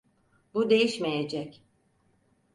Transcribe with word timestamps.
Bu 0.53 0.69
değişmeyecek. 0.69 1.63